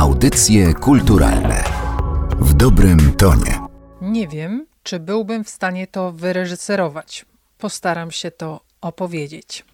Audycje 0.00 0.74
kulturalne 0.74 1.64
w 2.30 2.54
dobrym 2.54 3.12
tonie. 3.12 3.60
Nie 4.00 4.28
wiem, 4.28 4.66
czy 4.82 5.00
byłbym 5.00 5.44
w 5.44 5.48
stanie 5.48 5.86
to 5.86 6.12
wyreżyserować. 6.12 7.26
Postaram 7.58 8.10
się 8.10 8.30
to 8.30 8.60
opowiedzieć. 8.80 9.64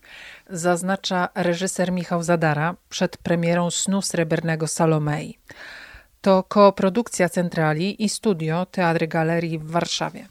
Zaznacza 0.51 1.29
reżyser 1.35 1.93
Michał 1.93 2.23
Zadara 2.23 2.75
przed 2.89 3.17
premierą 3.17 3.71
Snu 3.71 4.03
Srebrnego 4.03 4.67
Salomei. 4.67 5.39
To 6.21 6.43
koprodukcja 6.43 7.29
Centrali 7.29 8.05
i 8.05 8.09
studio 8.09 8.67
Teatry 8.67 9.09
Galerii 9.09 9.59
w 9.59 9.71
Warszawie. 9.71 10.29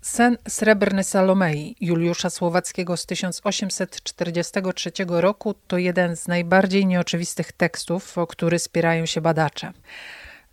Sen 0.00 0.38
Srebrny 0.48 1.04
Salomei 1.04 1.76
Juliusza 1.80 2.30
Słowackiego 2.30 2.96
z 2.96 3.06
1843 3.06 4.90
roku 5.08 5.54
to 5.66 5.78
jeden 5.78 6.16
z 6.16 6.28
najbardziej 6.28 6.86
nieoczywistych 6.86 7.52
tekstów, 7.52 8.18
o 8.18 8.26
który 8.26 8.58
spierają 8.58 9.06
się 9.06 9.20
badacze. 9.20 9.72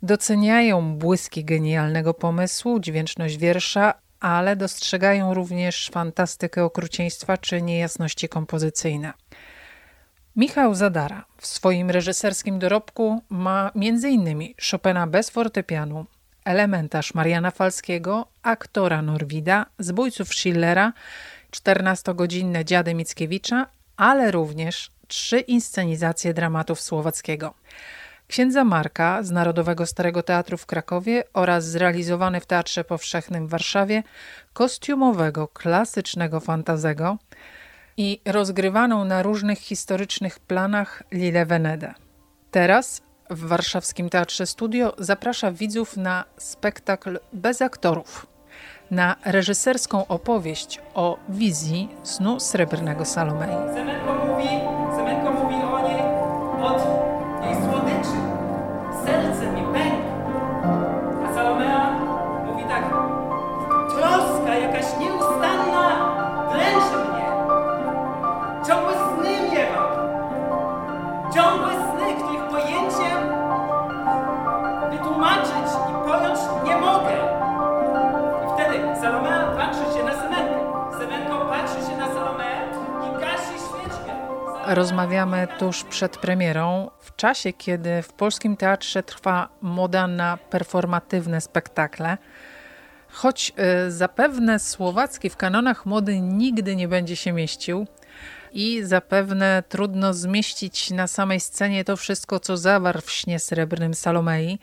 Doceniają 0.02 0.96
błyski 0.96 1.44
genialnego 1.44 2.14
pomysłu, 2.14 2.80
dźwięczność 2.80 3.36
wiersza, 3.36 3.94
ale 4.20 4.56
dostrzegają 4.56 5.34
również 5.34 5.90
fantastykę 5.92 6.64
okrucieństwa 6.64 7.38
czy 7.38 7.62
niejasności 7.62 8.28
kompozycyjne. 8.28 9.12
Michał 10.36 10.74
Zadara 10.74 11.24
w 11.38 11.46
swoim 11.46 11.90
reżyserskim 11.90 12.58
dorobku 12.58 13.22
ma 13.28 13.70
m.in. 13.74 14.54
Chopina 14.70 15.06
bez 15.06 15.30
fortepianu, 15.30 16.06
elementarz 16.46 17.14
Mariana 17.14 17.50
Falskiego, 17.50 18.26
aktora 18.42 19.02
Norwida, 19.02 19.66
zbójców 19.78 20.28
Schillera, 20.28 20.92
14-godzinne 21.50 22.64
Dziady 22.64 22.94
Mickiewicza, 22.94 23.66
ale 23.96 24.30
również 24.30 24.90
trzy 25.08 25.40
inscenizacje 25.40 26.34
dramatów 26.34 26.80
Słowackiego. 26.80 27.54
Księdza 28.28 28.64
Marka 28.64 29.22
z 29.22 29.30
Narodowego 29.30 29.86
Starego 29.86 30.22
Teatru 30.22 30.56
w 30.56 30.66
Krakowie 30.66 31.24
oraz 31.32 31.64
zrealizowany 31.64 32.40
w 32.40 32.46
Teatrze 32.46 32.84
Powszechnym 32.84 33.46
w 33.46 33.50
Warszawie 33.50 34.02
kostiumowego, 34.52 35.48
klasycznego 35.48 36.40
fantazego 36.40 37.18
i 37.96 38.20
rozgrywaną 38.24 39.04
na 39.04 39.22
różnych 39.22 39.58
historycznych 39.58 40.38
planach 40.38 41.02
Lille 41.12 41.46
Venede. 41.46 41.94
Teraz 42.50 43.05
w 43.30 43.46
warszawskim 43.46 44.10
Teatrze 44.10 44.46
Studio 44.46 44.92
zaprasza 44.98 45.52
widzów 45.52 45.96
na 45.96 46.24
spektakl 46.36 47.18
bez 47.32 47.62
aktorów, 47.62 48.26
na 48.90 49.16
reżyserską 49.24 50.06
opowieść 50.06 50.80
o 50.94 51.18
wizji 51.28 51.88
snu 52.02 52.40
Srebrnego 52.40 53.04
Salomei. 53.04 53.56
Rozmawiamy 84.68 85.48
tuż 85.58 85.84
przed 85.84 86.16
premierą, 86.16 86.90
w 87.00 87.16
czasie 87.16 87.52
kiedy 87.52 88.02
w 88.02 88.12
polskim 88.12 88.56
teatrze 88.56 89.02
trwa 89.02 89.48
moda 89.60 90.06
na 90.06 90.36
performatywne 90.36 91.40
spektakle. 91.40 92.18
Choć 93.08 93.52
y, 93.86 93.92
zapewne 93.92 94.58
Słowacki 94.58 95.30
w 95.30 95.36
kanonach 95.36 95.86
mody 95.86 96.20
nigdy 96.20 96.76
nie 96.76 96.88
będzie 96.88 97.16
się 97.16 97.32
mieścił 97.32 97.86
i 98.52 98.84
zapewne 98.84 99.62
trudno 99.68 100.14
zmieścić 100.14 100.90
na 100.90 101.06
samej 101.06 101.40
scenie 101.40 101.84
to 101.84 101.96
wszystko, 101.96 102.40
co 102.40 102.56
zawarł 102.56 103.00
w 103.00 103.10
śnie 103.10 103.38
srebrnym 103.38 103.94
Salomei. 103.94 104.58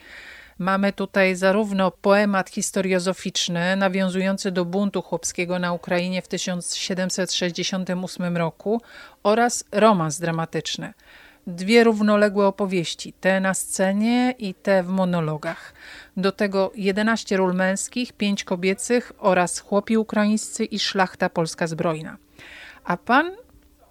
Mamy 0.63 0.94
tutaj 0.94 1.35
zarówno 1.35 1.91
poemat 1.91 2.50
historiozoficzny 2.50 3.75
nawiązujący 3.75 4.51
do 4.51 4.66
buntu 4.66 5.01
chłopskiego 5.01 5.59
na 5.59 5.74
Ukrainie 5.74 6.22
w 6.22 6.28
1768 6.28 8.38
roku 8.38 8.81
oraz 9.24 9.63
romans 9.72 10.19
dramatyczny. 10.19 10.94
Dwie 11.47 11.84
równoległe 11.84 12.47
opowieści, 12.47 13.13
te 13.13 13.40
na 13.40 13.53
scenie 13.53 14.35
i 14.40 14.53
te 14.53 14.84
w 14.84 14.88
monologach. 14.88 15.74
Do 16.18 16.31
tego 16.31 16.72
11 16.75 17.38
ról 17.38 17.53
męskich, 17.53 18.13
5 18.13 18.44
kobiecych 18.44 19.12
oraz 19.19 19.59
chłopi 19.59 19.97
ukraińscy 19.97 20.66
i 20.66 20.80
szlachta 20.80 21.30
polska 21.30 21.68
zbrojna. 21.68 22.18
A 22.84 22.97
pan 22.97 23.31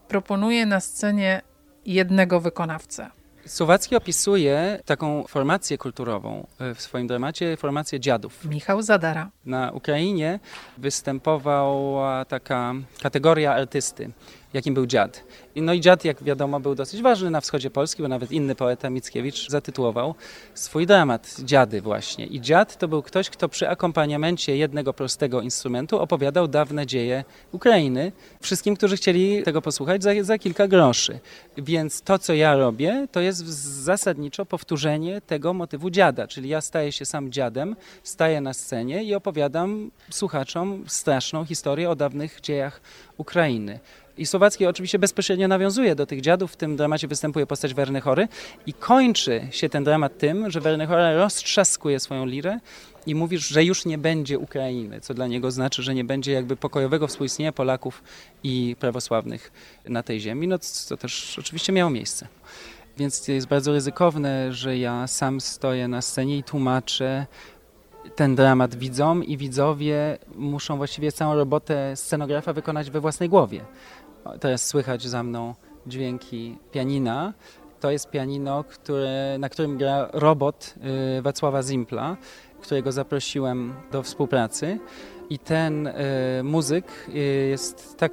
proponuje 0.09 0.67
na 0.67 0.81
scenie 0.81 1.43
jednego 1.87 2.41
wykonawcę. 2.41 3.22
Słowacki 3.47 3.97
opisuje 3.97 4.81
taką 4.85 5.25
formację 5.29 5.79
kulturową 5.79 6.47
e, 6.59 6.75
w 6.75 6.81
swoim 6.81 7.07
dramacie, 7.07 7.57
formację 7.57 8.01
dziadów. 8.01 8.45
Michał 8.45 8.83
Zadara. 8.83 9.31
Na 9.47 9.73
Ukrainie 9.73 10.41
występowała 10.79 12.25
taka 12.25 12.75
kategoria 13.03 13.55
artysty, 13.55 14.11
jakim 14.55 14.75
był 14.75 14.87
dziad. 14.87 15.25
No 15.57 15.73
i 15.73 15.81
dziad, 15.81 16.05
jak 16.05 16.23
wiadomo, 16.23 16.61
był 16.61 16.75
dosyć 16.75 17.03
ważny 17.03 17.31
na 17.31 17.41
wschodzie 17.41 17.71
Polski, 17.71 18.03
bo 18.03 18.09
nawet 18.09 18.33
inny 18.33 18.55
poeta 18.55 18.91
Mickiewicz 18.91 19.49
zatytułował 19.49 20.15
swój 20.55 20.87
dramat 20.87 21.41
Dziady 21.41 21.81
właśnie. 21.81 22.27
I 22.27 22.41
dziad 22.41 22.79
to 22.79 22.89
był 22.89 23.03
ktoś, 23.03 23.31
kto 23.31 23.49
przy 23.49 23.69
akompaniamencie 23.69 24.57
jednego 24.57 24.93
prostego 24.93 25.41
instrumentu 25.41 25.99
opowiadał 25.99 26.49
dawne 26.49 26.87
dzieje 26.87 27.25
Ukrainy 27.53 28.13
wszystkim, 28.41 28.77
którzy 28.77 28.97
chcieli 28.97 29.43
tego 29.43 29.63
posłuchać 29.63 30.03
za, 30.03 30.11
za 30.23 30.39
kilka 30.39 30.69
groszy. 30.69 31.19
Więc 31.57 32.03
to, 32.03 32.19
co 32.19 32.35
ja 32.35 32.57
robię, 32.57 33.07
to 33.13 33.21
jest 33.21 33.47
zasadniczo 33.85 34.47
powtórzenie 34.47 35.21
tego 35.21 35.53
motywu 35.55 35.91
dziada, 35.91 36.27
czyli 36.27 36.49
ja 36.49 36.61
staję 36.61 36.93
się 36.93 37.05
sam 37.05 37.33
dziadem, 37.33 37.77
staję 38.03 38.41
na 38.41 38.55
scenie 38.55 39.05
i 39.05 39.15
opowiadam 39.15 39.91
słuchaczom 40.11 40.85
straszną 40.87 41.45
historię 41.45 41.91
o 41.91 41.97
dawnych 41.97 42.41
dziejach 42.41 42.81
Ukrainy. 43.17 43.81
I 44.19 44.27
Słowacki 44.27 44.67
oczywiście 44.67 44.99
bezpośrednio 44.99 45.49
nawiązuje 45.49 45.95
do 45.95 46.07
tych 46.07 46.21
dziadów. 46.21 46.53
W 46.53 46.57
tym 46.57 46.77
dramacie 46.77 47.09
występuje 47.09 47.47
postać 47.47 47.75
Werny 47.75 48.01
Chory 48.01 48.29
i 48.67 48.73
kończy 48.73 49.49
się 49.51 49.69
ten 49.69 49.85
dramat 49.85 50.19
tym, 50.19 50.51
że 50.51 50.61
Werny 50.61 50.87
Chora 50.87 51.15
roztrzaskuje 51.15 52.01
swoją 52.01 52.27
lirę 52.27 52.59
i 53.07 53.15
mówi, 53.15 53.39
że 53.39 53.65
już 53.65 53.85
nie 53.85 53.99
będzie 53.99 54.39
Ukrainy, 54.39 55.01
co 55.01 55.15
dla 55.15 55.27
niego 55.27 55.51
znaczy, 55.51 55.83
że 55.83 55.95
nie 55.95 56.05
będzie 56.05 56.33
jakby 56.33 56.57
pokojowego 56.57 57.07
współistnienia 57.07 57.53
Polaków 57.53 58.03
i 58.43 58.77
prawosławnych 58.81 59.53
na 59.85 60.03
tej 60.03 60.21
ziemi, 60.21 60.49
no 60.49 60.59
co 60.59 60.97
też 60.97 61.39
oczywiście 61.39 61.73
miało 61.73 61.91
miejsce. 61.91 62.29
Więc 62.97 63.29
jest 63.29 63.47
bardzo 63.47 63.73
ryzykowne, 63.73 64.53
że 64.53 64.79
ja 64.79 65.07
sam 65.07 65.41
stoję 65.41 65.89
na 65.89 66.03
scenie 66.03 66.39
i 66.39 66.43
tłumaczę 66.43 67.27
ten 68.17 68.35
dramat 68.37 68.75
widzom 68.75 69.25
i 69.25 69.37
widzowie 69.37 70.19
muszą 70.35 70.77
właściwie 70.77 71.13
całą 71.13 71.35
robotę 71.35 71.97
scenografa 71.97 72.53
wykonać 72.53 72.91
we 72.91 73.01
własnej 73.01 73.29
głowie. 73.29 73.61
Teraz 74.41 74.67
słychać 74.67 75.03
za 75.03 75.23
mną 75.23 75.55
dźwięki 75.87 76.59
pianina. 76.73 77.33
To 77.81 77.91
jest 77.91 78.11
pianino, 78.11 78.65
które, 78.65 79.37
na 79.39 79.49
którym 79.49 79.79
gra 79.79 80.09
robot 80.13 80.75
y, 81.19 81.23
Wacława 81.23 81.63
Zimpla, 81.63 82.17
którego 82.61 82.93
zaprosiłem 82.93 83.75
do 83.93 84.03
współpracy. 84.03 84.79
I 85.33 85.39
ten 85.39 85.87
y, 85.87 85.93
muzyk 86.43 86.85
y, 87.09 87.19
jest 87.51 87.97
tak 87.99 88.13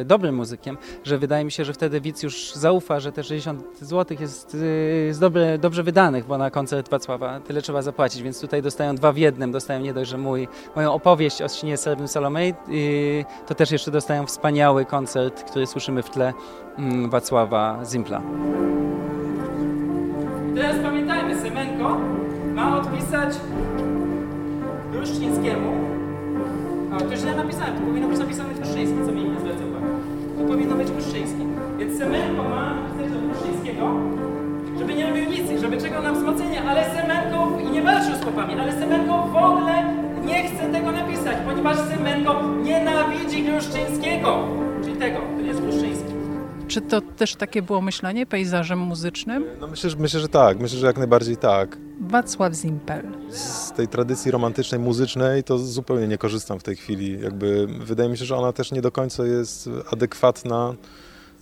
y, 0.00 0.04
dobrym 0.04 0.34
muzykiem, 0.34 0.78
że 1.04 1.18
wydaje 1.18 1.44
mi 1.44 1.52
się, 1.52 1.64
że 1.64 1.72
wtedy 1.72 2.00
widz 2.00 2.22
już 2.22 2.52
zaufa, 2.54 3.00
że 3.00 3.12
te 3.12 3.24
60 3.24 3.62
zł 3.80 4.16
jest, 4.20 4.56
jest 5.06 5.20
dobre, 5.20 5.58
dobrze 5.58 5.82
wydanych, 5.82 6.26
bo 6.26 6.38
na 6.38 6.50
koncert 6.50 6.88
Wacława 6.88 7.40
tyle 7.40 7.62
trzeba 7.62 7.82
zapłacić, 7.82 8.22
więc 8.22 8.40
tutaj 8.40 8.62
dostają 8.62 8.94
dwa 8.94 9.12
w 9.12 9.16
jednym. 9.16 9.52
Dostają 9.52 9.80
nie 9.80 9.94
dość, 9.94 10.10
że 10.10 10.18
mój, 10.18 10.48
moją 10.76 10.92
opowieść 10.92 11.42
o 11.42 11.48
śnie 11.48 11.76
Srebrnym 11.76 12.08
Salomei, 12.08 12.54
y, 12.68 13.24
to 13.46 13.54
też 13.54 13.70
jeszcze 13.70 13.90
dostają 13.90 14.26
wspaniały 14.26 14.84
koncert, 14.84 15.44
który 15.50 15.66
słyszymy 15.66 16.02
w 16.02 16.10
tle 16.10 16.32
mm, 16.78 17.10
Wacława 17.10 17.80
Zimpla. 17.84 18.22
Teraz 20.54 20.76
pamiętajmy, 20.82 21.40
Semenko 21.40 22.00
ma 22.54 22.78
odpisać 22.80 23.34
Gruszczyńskiemu. 24.92 25.85
A, 26.96 27.00
to 27.00 27.16
źle 27.16 27.34
napisałem, 27.36 27.74
to 27.76 27.80
powinno 27.82 28.08
być 28.08 28.18
napisane 28.18 28.54
Gruszczyński, 28.54 28.96
co 29.06 29.12
mi 29.12 29.24
nie 29.24 29.40
zwraca 29.40 29.64
uwagi. 29.70 29.86
To 30.38 30.44
powinno 30.44 30.76
być 30.76 30.90
Gruszczyński. 30.90 31.42
Więc 31.78 31.98
Semenko 31.98 32.42
ma 32.42 32.74
napisać 32.74 33.12
do 33.12 33.18
Gruszczyńskiego, 33.28 33.90
żeby 34.78 34.94
nie 34.94 35.06
robił 35.06 35.24
nic, 35.30 35.60
żeby 35.60 35.76
czekał 35.76 36.02
na 36.02 36.12
wzmocnienie, 36.12 36.62
ale 36.62 36.84
Semenko 36.84 37.58
i 37.68 37.70
nie 37.70 37.82
walczył 37.82 38.14
z 38.14 38.18
popami, 38.18 38.54
ale 38.54 38.72
Semenko 38.72 39.22
w 39.32 39.36
ogóle 39.36 39.94
nie 40.24 40.48
chce 40.48 40.72
tego 40.72 40.92
napisać, 40.92 41.36
ponieważ 41.48 41.76
Semenko 41.76 42.42
nienawidzi 42.62 43.42
Gruszczyńskiego, 43.44 44.48
czyli 44.84 44.96
tego, 44.96 45.18
to 45.36 45.42
jest 45.46 45.60
Gruszczyński. 45.60 46.12
Czy 46.68 46.80
to 46.80 47.00
też 47.00 47.36
takie 47.36 47.62
było 47.62 47.80
myślenie 47.80 48.26
pejzażem 48.26 48.78
muzycznym? 48.78 49.44
No 49.60 49.66
myślę, 49.66 49.90
że, 49.90 49.96
myślę, 49.96 50.20
że 50.20 50.28
tak. 50.28 50.58
Myślę, 50.60 50.78
że 50.78 50.86
jak 50.86 50.98
najbardziej 50.98 51.36
tak. 51.36 51.76
Wacław 52.08 52.54
Zimpel. 52.54 53.04
Z 53.30 53.72
tej 53.72 53.88
tradycji 53.88 54.30
romantycznej, 54.30 54.80
muzycznej 54.80 55.44
to 55.44 55.58
zupełnie 55.58 56.08
nie 56.08 56.18
korzystam 56.18 56.60
w 56.60 56.62
tej 56.62 56.76
chwili. 56.76 57.20
Jakby 57.20 57.66
wydaje 57.66 58.10
mi 58.10 58.18
się, 58.18 58.24
że 58.24 58.36
ona 58.36 58.52
też 58.52 58.72
nie 58.72 58.82
do 58.82 58.92
końca 58.92 59.26
jest 59.26 59.70
adekwatna 59.92 60.74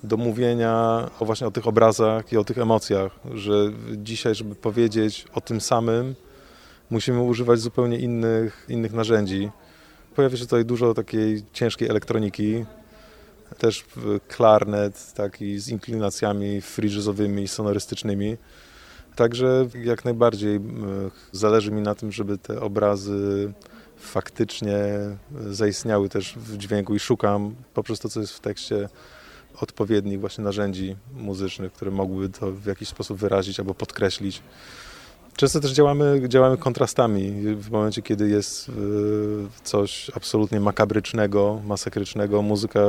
do 0.02 0.16
mówienia 0.16 1.06
o 1.20 1.24
właśnie 1.24 1.46
o 1.46 1.50
tych 1.50 1.66
obrazach 1.66 2.32
i 2.32 2.36
o 2.36 2.44
tych 2.44 2.58
emocjach, 2.58 3.12
że 3.34 3.72
dzisiaj, 3.96 4.34
żeby 4.34 4.54
powiedzieć 4.54 5.26
o 5.34 5.40
tym 5.40 5.60
samym, 5.60 6.14
musimy 6.90 7.22
używać 7.22 7.60
zupełnie 7.60 7.98
innych, 7.98 8.66
innych 8.68 8.92
narzędzi. 8.92 9.50
Pojawia 10.16 10.36
się 10.36 10.44
tutaj 10.44 10.64
dużo 10.64 10.94
takiej 10.94 11.42
ciężkiej 11.52 11.88
elektroniki, 11.88 12.64
też 13.58 13.84
klarnet, 14.28 15.12
taki 15.12 15.58
z 15.58 15.68
inklinacjami 15.68 16.60
free 16.60 17.48
sonorystycznymi. 17.48 18.36
Także 19.16 19.68
jak 19.84 20.04
najbardziej 20.04 20.60
zależy 21.32 21.70
mi 21.70 21.80
na 21.80 21.94
tym, 21.94 22.12
żeby 22.12 22.38
te 22.38 22.60
obrazy 22.60 23.52
faktycznie 23.96 24.76
zaistniały 25.50 26.08
też 26.08 26.34
w 26.36 26.56
dźwięku 26.56 26.94
i 26.94 26.98
szukam 26.98 27.54
poprzez 27.74 28.00
to, 28.00 28.08
co 28.08 28.20
jest 28.20 28.32
w 28.32 28.40
tekście 28.40 28.88
odpowiednich 29.60 30.20
właśnie 30.20 30.44
narzędzi 30.44 30.96
muzycznych, 31.16 31.72
które 31.72 31.90
mogłyby 31.90 32.38
to 32.38 32.52
w 32.52 32.66
jakiś 32.66 32.88
sposób 32.88 33.18
wyrazić 33.18 33.60
albo 33.60 33.74
podkreślić. 33.74 34.42
Często 35.36 35.60
też 35.60 35.72
działamy, 35.72 36.22
działamy 36.28 36.56
kontrastami. 36.56 37.32
W 37.56 37.70
momencie, 37.70 38.02
kiedy 38.02 38.28
jest 38.28 38.68
e, 38.68 38.72
coś 39.64 40.10
absolutnie 40.14 40.60
makabrycznego, 40.60 41.60
masakrycznego, 41.66 42.42
muzyka 42.42 42.80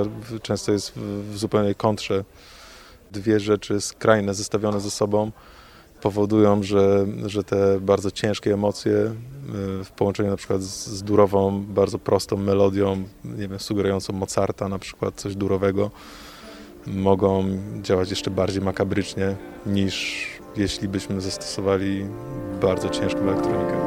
często 0.42 0.72
jest 0.72 0.94
w 1.32 1.38
zupełnej 1.38 1.76
kontrze. 1.76 2.24
Dwie 3.12 3.40
rzeczy 3.40 3.82
skrajne 3.82 4.34
zestawione 4.34 4.82
ze 4.82 4.92
sobą 4.92 5.32
powodują, 6.06 6.64
że, 6.64 7.06
że 7.26 7.44
te 7.44 7.80
bardzo 7.80 8.12
ciężkie 8.12 8.54
emocje 8.54 8.94
e, 8.94 9.14
w 9.84 9.92
połączeniu 9.92 10.30
na 10.30 10.38
przykład 10.38 10.62
z, 10.62 10.88
z 10.88 11.04
durową, 11.04 11.64
bardzo 11.64 12.00
prostą 12.00 12.38
melodią, 12.38 13.04
nie 13.24 13.48
wiem, 13.48 13.60
sugerującą 13.60 14.14
Mozarta 14.14 14.70
na 14.70 14.80
przykład, 14.80 15.16
coś 15.16 15.36
durowego, 15.36 15.92
mogą 16.88 17.46
działać 17.82 18.10
jeszcze 18.10 18.32
bardziej 18.32 18.62
makabrycznie 18.62 19.36
niż 19.66 20.26
jeśli 20.58 20.88
byśmy 20.88 21.22
zastosowali 21.22 22.06
bardzo 22.62 22.90
ciężką 22.90 23.20
elektronikę. 23.20 23.78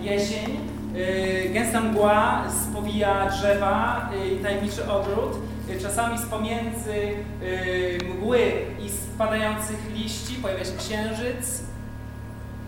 Jesień, 0.00 0.56
yy, 0.94 1.50
gęsta 1.52 1.80
mgła 1.80 2.44
spowija 2.62 3.30
drzewa 3.30 4.10
y, 4.14 4.34
i 4.34 4.36
tajemniczy 4.36 4.88
ogród. 4.88 5.38
Yy, 5.68 5.80
czasami 5.80 6.18
z 6.18 6.26
pomiędzy 6.26 6.96
yy, 7.42 7.98
mgły 8.08 8.52
i 8.80 8.90
spadających 8.90 9.90
liści 9.94 10.34
pojawia 10.34 10.64
się 10.64 10.76
księżyc. 10.78 11.62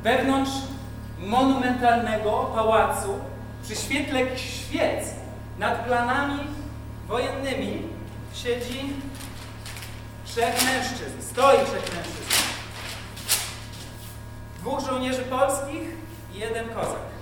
Wewnątrz 0.03 0.53
monumentalnego 1.19 2.53
pałacu 2.55 3.09
przy 3.63 3.77
świetle 3.77 4.39
świec 4.39 5.15
nad 5.59 5.85
planami 5.85 6.41
wojennymi 7.09 7.83
siedzi 8.35 8.93
trzech 10.25 10.65
mężczyzn, 10.65 11.23
stoi 11.31 11.57
trzech 11.57 11.95
mężczyzn. 11.95 12.43
Dwóch 14.59 14.81
żołnierzy 14.81 15.23
polskich 15.23 15.89
i 16.35 16.39
jeden 16.39 16.69
kozak. 16.69 17.18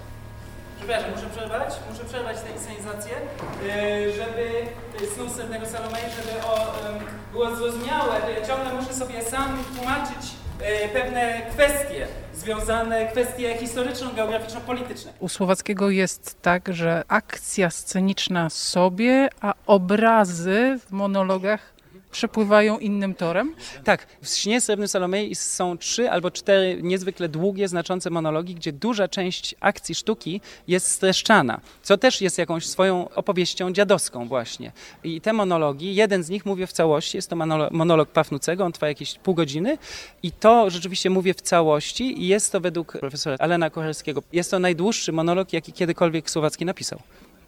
Przepraszam, 0.77 1.11
muszę 1.11 1.27
przerwać, 1.37 1.75
muszę 1.91 2.05
przerwać 2.05 2.37
tę 2.41 2.51
inscenizację, 2.53 3.13
y, 3.13 4.13
żeby 4.13 4.47
snu 5.15 5.31
Srebrnego 5.31 5.67
Salomei, 5.67 6.03
żeby 6.17 6.47
o, 6.47 6.75
było 7.33 7.57
zrozumiałe, 7.57 8.21
ciągle 8.49 8.73
muszę 8.75 8.95
sobie 8.95 9.23
sam 9.23 9.65
tłumaczyć 9.77 10.27
y, 10.85 10.89
pewne 10.89 11.43
kwestie 11.51 12.07
związane, 12.35 13.07
kwestie 13.07 13.59
historyczno-geograficzno-polityczne. 13.59 15.13
U 15.21 15.29
Słowackiego 15.29 15.91
jest 15.91 16.43
tak, 16.43 16.69
że 16.75 17.03
akcja 17.09 17.71
sceniczna 17.71 18.51
sobie, 18.51 19.29
a 19.41 19.55
obrazy 19.67 20.79
w 20.87 20.93
monologach 20.93 21.76
przepływają 22.17 22.79
innym 22.79 23.15
torem? 23.15 23.55
Tak, 23.85 24.07
w 24.23 24.29
Śnie 24.29 24.61
Srebrnym 24.61 24.89
Salomei 24.89 25.35
są 25.35 25.79
trzy 25.79 26.11
albo 26.11 26.31
cztery 26.31 26.79
niezwykle 26.83 27.29
długie, 27.29 27.69
znaczące 27.69 28.11
monologi, 28.11 28.55
gdzie 28.55 28.73
duża 28.73 29.09
część 29.09 29.55
akcji 29.61 29.95
sztuki 29.95 30.41
jest 30.69 30.87
streszczana, 30.87 31.61
co 31.83 31.99
też 31.99 32.21
jest 32.21 32.39
jakąś 32.39 32.67
swoją 32.67 33.09
opowieścią 33.09 33.73
dziadowską 33.73 34.29
właśnie. 34.29 34.73
I 35.05 35.21
te 35.21 35.33
monologi, 35.33 35.95
jeden 35.95 36.23
z 36.23 36.29
nich 36.29 36.47
mówię 36.47 36.67
w 36.67 36.73
całości, 36.73 37.19
jest 37.19 37.31
to 37.31 37.37
monolog 37.71 38.09
Pafnucego, 38.09 38.65
on 38.65 38.73
trwa 38.73 38.89
jakieś 38.89 39.15
pół 39.19 39.35
godziny 39.35 39.79
i 40.23 40.33
to 40.33 40.71
rzeczywiście 40.71 41.11
mówię 41.11 41.35
w 41.35 41.41
całości 41.41 42.23
i 42.23 42.27
jest 42.27 42.53
to 42.53 42.61
według 42.61 42.93
profesora 43.01 43.37
Alena 43.39 43.71
Kochelskiego, 43.71 44.23
jest 44.33 44.51
to 44.51 44.59
najdłuższy 44.59 45.13
monolog, 45.13 45.53
jaki 45.53 45.73
kiedykolwiek 45.73 46.31
Słowacki 46.31 46.65
napisał 46.65 46.99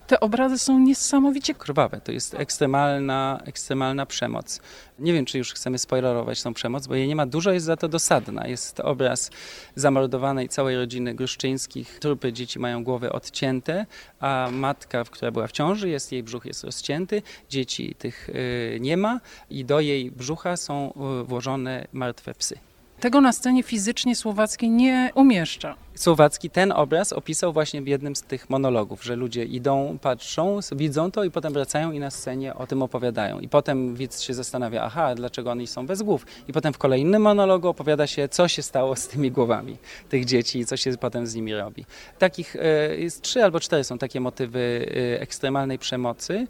te 0.09 0.21
obrazy 0.21 0.59
są 0.59 0.79
niesamowicie 0.79 1.55
krwawe. 1.55 2.01
To 2.01 2.13
jest 2.13 2.35
ekstremalna, 2.35 3.41
ekstremalna 3.45 4.07
przemoc. 4.07 4.61
Nie 4.99 5.13
wiem, 5.13 5.25
czy 5.25 5.39
już 5.39 5.53
chcemy 5.53 5.79
spoilerować 5.79 6.43
tą 6.43 6.55
przemoc, 6.55 6.87
bo 6.87 6.95
jej 6.95 7.09
nie 7.09 7.17
ma 7.17 7.27
dużo, 7.27 7.53
jest 7.53 7.67
za 7.67 7.77
to 7.77 7.89
dosadna. 7.89 8.47
Jest 8.47 8.81
obraz 8.81 9.31
zamordowanej 9.75 10.49
całej 10.49 10.77
rodziny 10.77 11.15
Gruszczyńskich. 11.15 11.99
Trupy 11.99 12.33
dzieci 12.33 12.59
mają 12.59 12.85
głowy 12.85 13.13
odcięte, 13.13 13.87
a 14.21 14.49
matka, 14.53 15.05
która 15.05 15.31
była 15.31 15.47
w 15.47 15.53
ciąży, 15.53 15.89
jest, 15.89 16.13
jej 16.13 16.23
brzuch 16.23 16.47
jest 16.47 16.65
rozcięty, 16.65 17.23
dzieci 17.51 17.95
tych 17.99 18.29
y, 18.29 18.79
nie 18.81 18.97
ma 18.97 19.21
i 19.51 19.65
do 19.65 19.81
jej 19.81 20.11
brzucha 20.11 20.57
są 20.57 20.93
y, 21.21 21.25
włożone 21.25 21.87
martwe 21.93 22.35
psy. 22.35 22.68
Tego 23.01 23.21
na 23.21 23.33
scenie 23.33 23.63
fizycznie 23.63 24.17
Słowacki 24.17 24.71
nie 24.71 25.11
umieszcza. 25.15 25.77
Słowacki 25.95 26.51
ten 26.51 26.73
obraz 26.73 27.13
opisał 27.13 27.53
właśnie 27.53 27.83
w 27.83 27.87
jednym 27.87 28.17
z 28.17 28.23
tych 28.23 28.51
monologów, 28.51 29.05
że 29.05 29.17
ludzie 29.17 29.45
idą, 29.45 29.99
patrzą, 30.03 30.59
widzą 30.73 31.11
to 31.11 31.25
i 31.25 31.31
potem 31.31 31.53
wracają 31.53 31.93
i 31.93 31.99
na 31.99 32.11
scenie 32.11 32.55
o 32.55 32.67
tym 32.67 32.83
opowiadają. 32.83 33.41
I 33.41 33.49
potem 33.49 33.95
widz 33.95 34.21
się 34.21 34.35
zastanawia, 34.35 34.83
aha, 34.83 35.15
dlaczego 35.15 35.51
oni 35.51 35.67
są 35.67 35.87
bez 35.87 36.03
głów. 36.03 36.27
I 36.49 36.53
potem 36.53 36.73
w 36.73 36.79
kolejnym 36.79 37.23
monologu 37.23 37.69
opowiada 37.69 38.07
się, 38.07 38.29
co 38.29 38.49
się 38.49 38.63
stało 38.63 38.97
z 38.97 39.09
tymi 39.09 39.31
głowami 39.31 39.77
tych 40.09 40.25
dzieci 40.25 40.59
i 40.59 40.67
co 40.67 40.77
się 40.77 40.97
potem 40.97 41.27
z 41.27 41.35
nimi 41.35 41.55
robi. 41.55 41.85
Takich 42.19 42.57
e, 42.57 42.97
jest 42.97 43.23
trzy 43.23 43.45
albo 43.45 43.61
cztery 43.61 43.85
są 43.85 43.99
takie 43.99 44.21
motywy 44.21 44.87
e, 45.17 45.21
ekstremalnej 45.21 45.79
przemocy 45.79 46.47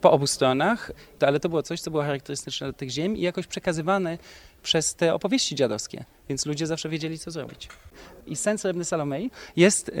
po 0.00 0.12
obu 0.12 0.26
stronach, 0.26 0.92
ale 1.20 1.40
to 1.40 1.48
było 1.48 1.62
coś, 1.62 1.80
co 1.80 1.90
było 1.90 2.02
charakterystyczne 2.02 2.66
dla 2.66 2.72
tych 2.72 2.90
ziem 2.90 3.16
i 3.16 3.20
jakoś 3.20 3.46
przekazywane 3.46 4.18
przez 4.62 4.94
te 4.94 5.14
opowieści 5.14 5.54
dziadowskie, 5.54 6.04
więc 6.28 6.46
ludzie 6.46 6.66
zawsze 6.66 6.88
wiedzieli, 6.88 7.18
co 7.18 7.30
zrobić. 7.30 7.68
I 8.26 8.36
sen 8.36 8.58
Srebrny 8.58 8.84
Salomei 8.84 9.30
jest 9.56 9.88
y, 9.88 9.92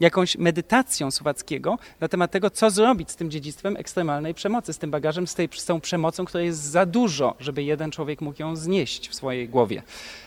jakąś 0.00 0.36
medytacją 0.38 1.10
Słowackiego 1.10 1.78
na 2.00 2.08
temat 2.08 2.30
tego, 2.30 2.50
co 2.50 2.70
zrobić 2.70 3.10
z 3.10 3.16
tym 3.16 3.30
dziedzictwem 3.30 3.76
ekstremalnej 3.76 4.34
przemocy, 4.34 4.72
z 4.72 4.78
tym 4.78 4.90
bagażem, 4.90 5.26
z, 5.26 5.34
tej, 5.34 5.48
z 5.54 5.64
tą 5.64 5.80
przemocą, 5.80 6.24
która 6.24 6.44
jest 6.44 6.62
za 6.62 6.86
dużo, 6.86 7.34
żeby 7.40 7.62
jeden 7.62 7.90
człowiek 7.90 8.20
mógł 8.20 8.42
ją 8.42 8.56
znieść 8.56 9.08
w 9.08 9.14
swojej 9.14 9.48
głowie. 9.48 9.82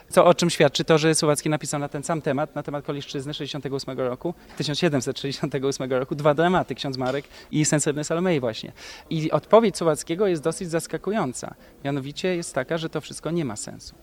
Co 0.10 0.26
o 0.26 0.34
czym 0.34 0.50
świadczy 0.50 0.84
to, 0.84 0.98
że 0.98 1.16
Słowacki 1.16 1.50
napisał 1.50 1.80
na 1.80 1.90
ten 1.90 2.04
sam 2.04 2.22
temat, 2.22 2.56
na 2.56 2.64
temat 2.64 2.86
Koliszczyzny 2.86 3.34
68 3.34 4.00
roku, 4.00 4.34
1768 4.58 5.92
roku, 5.92 6.16
dwa 6.16 6.34
dramaty, 6.34 6.76
Ksiądz 6.76 6.98
Marek 6.98 7.26
i 7.52 7.66
Sen 7.66 7.80
Srebrny 7.80 8.04
Salomei 8.04 8.40
właśnie. 8.40 8.72
I 9.10 9.32
odpowiedź 9.32 9.78
Słowackiego 9.78 10.28
jest 10.28 10.44
dosyć 10.44 10.70
zaskakująca. 10.70 11.56
Mianowicie 11.84 12.36
jest 12.36 12.56
taka, 12.56 12.78
że 12.78 12.90
to 12.90 13.02
wszystko 13.02 13.32
nie 13.32 13.46
ma 13.46 13.56
sensu, 13.56 13.96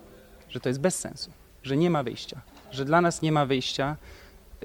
że 0.55 0.61
to 0.61 0.69
jest 0.69 0.81
bez 0.81 0.99
sensu, 0.99 1.31
że 1.63 1.77
nie 1.77 1.91
ma 1.91 2.03
wyjścia, 2.03 2.41
że 2.71 2.85
dla 2.85 3.01
nas 3.01 3.23
nie 3.23 3.33
ma 3.33 3.47
wyjścia 3.47 3.97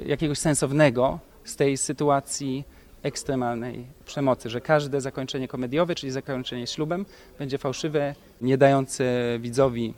jakiegoś 0.05 0.39
sensownego 0.39 1.19
z 1.43 1.55
tej 1.55 1.77
sytuacji 1.77 2.63
ekstremalnej 3.03 3.85
przemocy, 4.05 4.49
że 4.49 4.61
każde 4.61 5.01
zakończenie 5.01 5.47
komediowe, 5.47 5.95
czyli 5.95 6.11
zakończenie 6.11 6.67
ślubem, 6.67 7.05
będzie 7.39 7.57
fałszywe, 7.57 8.15
nie 8.41 8.57
dające 8.57 9.03
widzowi 9.39 9.93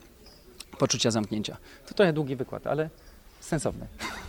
poczucia 0.79 1.11
zamknięcia. 1.11 1.57
To 1.87 1.93
trochę 1.93 2.13
długi 2.13 2.35
wykład, 2.35 2.67
ale 2.67 2.89
sensowny. 3.39 3.87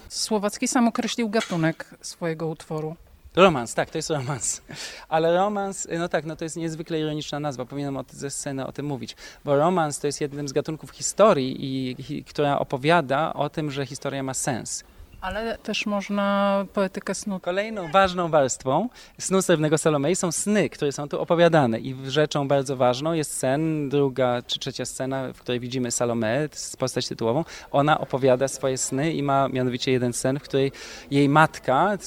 Słowacki 0.08 0.68
sam 0.68 0.88
określił 0.88 1.28
gatunek 1.28 1.94
swojego 2.00 2.46
utworu. 2.48 2.96
Romans, 3.36 3.74
tak, 3.74 3.90
to 3.90 3.98
jest 3.98 4.10
romans. 4.10 4.62
Ale 5.08 5.36
romans, 5.36 5.88
no 5.98 6.08
tak, 6.08 6.24
no 6.24 6.36
to 6.36 6.44
jest 6.44 6.56
niezwykle 6.56 7.00
ironiczna 7.00 7.40
nazwa, 7.40 7.64
powinienem 7.64 7.96
o, 7.96 8.04
ze 8.10 8.30
sceny 8.30 8.66
o 8.66 8.72
tym 8.72 8.86
mówić, 8.86 9.16
bo 9.44 9.56
romans 9.56 9.98
to 9.98 10.06
jest 10.06 10.20
jednym 10.20 10.48
z 10.48 10.52
gatunków 10.52 10.90
historii, 10.90 11.64
i, 11.64 11.96
i, 12.12 12.24
która 12.24 12.58
opowiada 12.58 13.32
o 13.34 13.50
tym, 13.50 13.70
że 13.70 13.86
historia 13.86 14.22
ma 14.22 14.34
sens. 14.34 14.84
Ale 15.22 15.58
też 15.58 15.86
można 15.86 16.64
poetykę 16.74 17.14
snu. 17.14 17.40
Kolejną 17.40 17.90
ważną 17.92 18.28
warstwą 18.28 18.88
snu 19.18 19.42
Srebrnego 19.42 19.78
Salomei 19.78 20.16
są 20.16 20.32
sny, 20.32 20.70
które 20.70 20.92
są 20.92 21.08
tu 21.08 21.20
opowiadane 21.20 21.80
i 21.80 21.96
rzeczą 22.06 22.48
bardzo 22.48 22.76
ważną 22.76 23.12
jest 23.12 23.38
sen, 23.38 23.88
druga 23.88 24.42
czy 24.46 24.58
trzecia 24.58 24.84
scena, 24.84 25.32
w 25.32 25.40
której 25.40 25.60
widzimy 25.60 25.90
Salome, 25.90 26.48
postać 26.78 27.08
tytułową. 27.08 27.44
Ona 27.70 28.00
opowiada 28.00 28.48
swoje 28.48 28.78
sny 28.78 29.12
i 29.12 29.22
ma 29.22 29.48
mianowicie 29.48 29.92
jeden 29.92 30.12
sen, 30.12 30.38
w 30.38 30.42
której 30.42 30.72
jej 31.10 31.28
matka, 31.28 31.98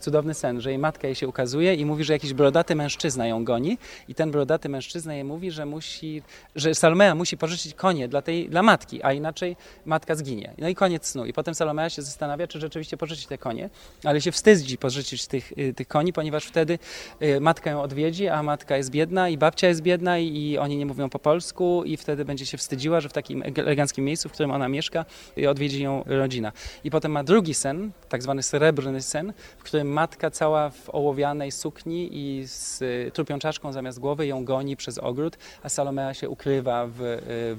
cudowny 0.00 0.34
sen, 0.34 0.60
że 0.60 0.70
jej 0.70 0.78
matka 0.78 1.06
jej 1.08 1.14
się 1.14 1.28
ukazuje 1.28 1.74
i 1.74 1.84
mówi, 1.84 2.04
że 2.04 2.12
jakiś 2.12 2.34
brodaty 2.34 2.74
mężczyzna 2.74 3.26
ją 3.26 3.44
goni 3.44 3.78
i 4.08 4.14
ten 4.14 4.30
brodaty 4.30 4.68
mężczyzna 4.68 5.14
jej 5.14 5.24
mówi, 5.24 5.50
że 5.50 5.66
musi, 5.66 6.22
że 6.56 6.74
Salomea 6.74 7.14
musi 7.14 7.36
pożyczyć 7.36 7.74
konie 7.74 8.08
dla 8.08 8.22
tej, 8.22 8.48
dla 8.48 8.62
matki, 8.62 9.02
a 9.02 9.12
inaczej 9.12 9.56
matka 9.86 10.14
zginie. 10.14 10.54
No 10.58 10.68
i 10.68 10.74
koniec 10.74 11.06
snu. 11.06 11.26
I 11.26 11.32
potem 11.32 11.54
Salomea 11.54 11.90
się 11.90 12.02
zastanawia, 12.02 12.46
czy 12.46 12.57
rzeczywiście 12.60 12.96
pożyczyć 12.96 13.26
te 13.26 13.38
konie, 13.38 13.70
ale 14.04 14.20
się 14.20 14.32
wstydzi 14.32 14.78
pożyczyć 14.78 15.26
tych, 15.26 15.52
y, 15.58 15.74
tych 15.74 15.88
koni, 15.88 16.12
ponieważ 16.12 16.44
wtedy 16.44 16.78
y, 17.22 17.40
matka 17.40 17.70
ją 17.70 17.82
odwiedzi, 17.82 18.28
a 18.28 18.42
matka 18.42 18.76
jest 18.76 18.90
biedna 18.90 19.28
i 19.28 19.38
babcia 19.38 19.68
jest 19.68 19.82
biedna 19.82 20.18
i, 20.18 20.58
oni 20.58 20.76
nie 20.76 20.86
mówią 20.86 21.08
po 21.08 21.18
polsku 21.18 21.82
i 21.84 21.96
wtedy 21.96 22.24
będzie 22.24 22.46
się 22.46 22.58
wstydziła, 22.58 23.00
że 23.00 23.08
w 23.08 23.12
takim 23.12 23.42
eleganckim 23.56 24.04
miejscu, 24.04 24.28
w 24.28 24.32
którym 24.32 24.50
ona 24.50 24.68
mieszka, 24.68 25.04
y, 25.38 25.50
odwiedzi 25.50 25.82
ją 25.82 26.02
rodzina. 26.06 26.52
I 26.84 26.90
potem 26.90 27.12
ma 27.12 27.24
drugi 27.24 27.54
sen, 27.54 27.90
tak 28.08 28.22
zwany 28.22 28.42
srebrny 28.42 29.02
sen, 29.02 29.32
w 29.58 29.62
którym 29.62 29.88
matka 29.88 30.30
cała 30.30 30.70
w 30.70 30.90
ołowianej 30.90 31.52
sukni 31.52 32.08
i 32.12 32.46
z 32.46 32.82
trupią 33.14 33.38
czaszką 33.38 33.72
zamiast 33.72 33.98
głowy 33.98 34.26
ją 34.26 34.44
goni 34.44 34.76
przez 34.76 34.98
ogród, 34.98 35.38
a 35.62 35.68
Salomea 35.68 36.14
się 36.14 36.28
ukrywa 36.28 36.86
w, 36.86 36.98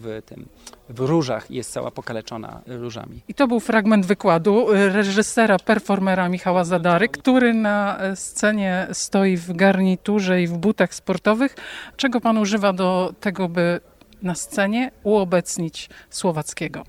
w 0.01 0.21
tym 0.25 0.45
w 0.89 0.99
różach 0.99 1.51
i 1.51 1.55
jest 1.55 1.71
cała 1.71 1.91
pokaleczona 1.91 2.61
różami. 2.67 3.21
I 3.27 3.33
to 3.33 3.47
był 3.47 3.59
fragment 3.59 4.05
wykładu 4.05 4.67
reżysera, 4.89 5.59
performera 5.59 6.29
Michała 6.29 6.63
Zadary, 6.63 7.09
który 7.09 7.53
na 7.53 7.99
e, 7.99 8.15
scenie 8.15 8.87
stoi 8.93 9.37
w 9.37 9.53
garniturze 9.53 10.41
i 10.41 10.47
w 10.47 10.57
butach 10.57 10.95
sportowych. 10.95 11.55
Czego 11.97 12.21
pan 12.21 12.37
używa 12.37 12.73
do 12.73 13.13
tego, 13.19 13.49
by 13.49 13.79
na 14.21 14.35
scenie 14.35 14.91
uobecnić 15.03 15.89
Słowackiego? 16.09 16.83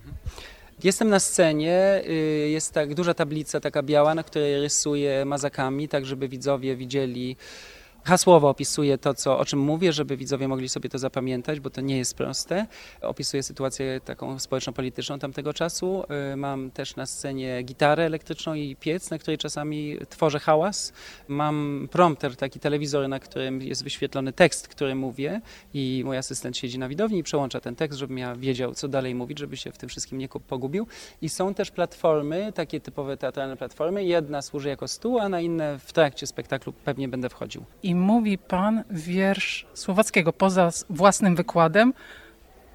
Jestem 0.85 1.09
na 1.09 1.21
scenie, 1.21 2.03
y, 2.09 2.49
jest 2.51 2.73
tak 2.73 2.95
duża 2.95 3.15
tablica 3.15 3.61
taka 3.61 3.83
biała, 3.83 4.15
na 4.15 4.23
której 4.23 4.61
rysuję 4.61 5.25
mazakami, 5.25 5.89
tak 5.89 6.07
żeby 6.07 6.29
widzowie 6.29 6.77
widzieli 6.77 7.37
Hasłowo 8.05 8.49
opisuję 8.49 8.99
to, 8.99 9.15
co, 9.15 9.39
o 9.39 9.45
czym 9.45 9.59
mówię, 9.59 9.93
żeby 9.93 10.17
widzowie 10.17 10.49
mogli 10.49 10.69
sobie 10.69 10.91
to 10.91 10.99
zapamiętać, 10.99 11.61
bo 11.61 11.71
to 11.71 11.81
nie 11.81 11.99
jest 11.99 12.17
proste. 12.17 12.67
Opisuję 13.03 13.43
sytuację 13.43 14.01
taką 14.05 14.39
społeczno-polityczną 14.39 15.19
tamtego 15.19 15.53
czasu. 15.53 16.05
Y, 16.33 16.37
mam 16.37 16.71
też 16.71 16.97
na 16.97 17.07
scenie 17.07 17.63
gitarę 17.63 18.05
elektryczną 18.05 18.55
i 18.55 18.77
piec, 18.77 19.11
na 19.11 19.19
której 19.19 19.39
czasami 19.39 19.99
tworzę 20.09 20.39
hałas. 20.39 20.93
Mam 21.29 21.89
prompter, 21.91 22.37
taki 22.37 22.61
telewizor, 22.61 23.09
na 23.09 23.19
którym 23.19 23.63
jest 23.63 23.85
wyświetlony 23.85 24.33
tekst, 24.33 24.69
który 24.69 24.95
mówię 24.95 25.41
i 25.75 26.03
mój 26.05 26.17
asystent 26.17 26.57
siedzi 26.57 26.79
na 26.79 26.89
widowni 26.89 27.19
i 27.19 27.23
przełącza 27.23 27.61
ten 27.61 27.77
tekst, 27.77 27.99
żebym 27.99 28.19
ja 28.19 28.37
wiedział, 28.37 28.75
co 28.75 28.89
dalej 28.89 29.15
mówić, 29.15 29.39
żeby 29.39 29.57
się 29.57 29.73
w 29.73 29.79
tym 29.79 29.89
wszystkim 29.89 30.19
nie 30.19 30.29
pogubił. 30.29 30.87
I 31.23 31.29
są 31.29 31.55
też 31.55 31.71
platformy, 31.71 32.53
takie 32.55 32.81
typowe 32.81 33.17
teatralne 33.17 33.57
platformy. 33.57 34.05
Jedna 34.05 34.43
służy 34.43 34.69
jako 34.69 34.89
stół, 34.89 35.19
a 35.19 35.29
na 35.29 35.41
inne 35.41 35.79
w 35.79 35.93
trakcie 35.93 36.27
spektaklu 36.27 36.73
pewnie 36.73 37.09
będę 37.09 37.29
wchodził 37.29 37.65
i 37.91 37.95
mówi 37.95 38.39
pan 38.39 38.85
wiersz 38.91 39.67
Słowackiego 39.75 40.33
poza 40.33 40.71
własnym 40.91 41.37
wykładem. 41.37 41.95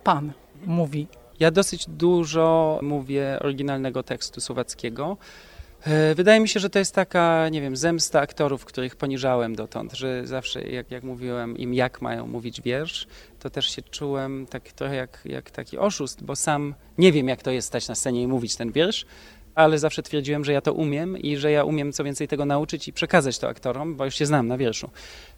Pan 0.04 0.34
mówi. 0.66 1.08
Ja 1.40 1.52
dosyć 1.52 1.86
dużo 1.90 2.80
mówię 2.82 3.38
oryginalnego 3.42 4.04
tekstu 4.04 4.42
słowackiego. 4.42 5.18
E, 5.84 6.16
wydaje 6.16 6.40
mi 6.40 6.50
się, 6.50 6.60
że 6.60 6.70
to 6.70 6.80
jest 6.80 6.96
taka, 6.96 7.50
nie 7.50 7.62
wiem, 7.62 7.76
zemsta 7.76 8.20
aktorów, 8.20 8.66
których 8.66 8.96
poniżałem 8.96 9.56
dotąd, 9.56 9.94
że 9.94 10.28
zawsze 10.28 10.62
jak, 10.62 10.92
jak 10.92 11.04
mówiłem 11.04 11.58
im, 11.58 11.74
jak 11.74 12.02
mają 12.02 12.28
mówić 12.28 12.62
wiersz, 12.62 13.08
to 13.40 13.50
też 13.50 13.76
się 13.76 13.82
czułem 13.82 14.46
tak 14.50 14.72
trochę 14.72 14.96
jak, 14.96 15.22
jak 15.26 15.52
taki 15.52 15.78
oszust, 15.78 16.24
bo 16.24 16.36
sam 16.36 16.76
nie 16.98 17.12
wiem, 17.12 17.28
jak 17.28 17.42
to 17.42 17.52
jest 17.52 17.68
stać 17.68 17.88
na 17.88 17.96
scenie 17.96 18.22
i 18.22 18.28
mówić 18.28 18.56
ten 18.56 18.72
wiersz, 18.72 19.06
ale 19.56 19.80
zawsze 19.80 20.04
twierdziłem, 20.04 20.46
że 20.46 20.54
ja 20.54 20.62
to 20.62 20.74
umiem 20.74 21.18
i 21.18 21.38
że 21.38 21.52
ja 21.52 21.64
umiem 21.64 21.94
co 21.94 22.04
więcej 22.04 22.28
tego 22.28 22.46
nauczyć 22.46 22.88
i 22.88 22.94
przekazać 22.94 23.40
to 23.40 23.48
aktorom, 23.48 23.96
bo 23.96 24.06
już 24.06 24.16
się 24.16 24.26
znam 24.26 24.48
na 24.48 24.58
wierszu. 24.58 24.90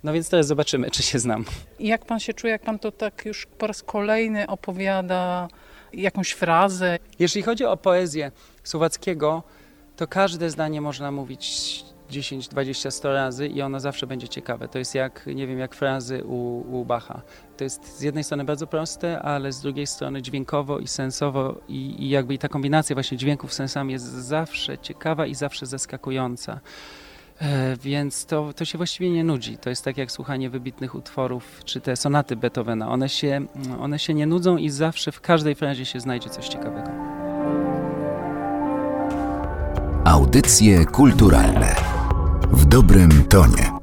No 0.04 0.14
więc 0.14 0.30
teraz 0.30 0.48
zobaczymy, 0.48 0.92
czy 0.92 1.04
się 1.04 1.20
znam. 1.20 1.46
I 1.80 1.88
jak 1.88 2.06
pan 2.06 2.20
się 2.20 2.34
czuje, 2.34 2.52
jak 2.52 2.62
pan 2.62 2.80
to 2.80 2.92
tak 2.92 3.26
już 3.26 3.46
po 3.46 3.68
raz 3.68 3.84
kolejny 3.84 4.48
opowiada 4.48 5.48
jakąś 5.94 6.32
frazę? 6.32 7.00
Jeśli 7.20 7.42
chodzi 7.42 7.66
o 7.66 7.78
poezję 7.78 8.32
Słowackiego, 8.64 9.44
to 9.96 10.08
każde 10.08 10.50
zdanie 10.50 10.82
można 10.82 11.12
mówić 11.12 11.84
10, 12.10 12.48
20, 12.48 12.92
100 12.92 13.14
razy 13.14 13.48
i 13.48 13.62
ono 13.62 13.80
zawsze 13.80 14.08
będzie 14.08 14.28
ciekawe. 14.28 14.68
To 14.68 14.80
jest 14.80 14.96
jak, 14.96 15.26
nie 15.36 15.48
wiem, 15.48 15.60
jak 15.60 15.76
frazy 15.76 16.24
u, 16.24 16.64
u 16.80 16.86
Bacha. 16.86 17.22
To 17.58 17.64
jest 17.64 17.98
z 17.98 18.02
jednej 18.02 18.24
strony 18.24 18.44
bardzo 18.44 18.68
proste, 18.68 19.22
ale 19.22 19.52
z 19.52 19.62
drugiej 19.62 19.88
strony 19.88 20.22
dźwiękowo 20.22 20.80
i 20.80 20.88
sensowo 20.88 21.56
i, 21.68 22.04
i 22.04 22.10
jakby 22.10 22.34
i 22.34 22.38
ta 22.38 22.48
kombinacja 22.48 22.96
właśnie 22.96 23.18
dźwięków 23.18 23.54
sensami 23.54 23.94
jest 23.94 24.06
zawsze 24.06 24.78
ciekawa 24.78 25.26
i 25.26 25.36
zawsze 25.36 25.66
zaskakująca. 25.66 26.60
E, 27.42 27.78
więc 27.78 28.26
to, 28.26 28.54
to 28.54 28.66
się 28.66 28.78
właściwie 28.78 29.10
nie 29.10 29.24
nudzi. 29.24 29.58
To 29.58 29.70
jest 29.70 29.86
tak 29.86 29.98
jak 29.98 30.12
słuchanie 30.12 30.50
wybitnych 30.50 30.96
utworów, 30.96 31.62
czy 31.66 31.82
te 31.82 31.96
sonaty 31.96 32.36
Beethovena. 32.36 32.90
One 32.90 33.10
się, 33.10 33.46
one 33.80 34.00
się 34.00 34.14
nie 34.14 34.28
nudzą 34.28 34.58
i 34.58 34.70
zawsze 34.70 35.12
w 35.12 35.22
każdej 35.22 35.56
frazie 35.56 35.86
się 35.86 36.00
znajdzie 36.00 36.30
coś 36.30 36.48
ciekawego. 36.48 36.92
Audycje 40.06 40.86
kulturalne 40.86 41.97
dobrym 42.70 43.24
tonie. 43.30 43.77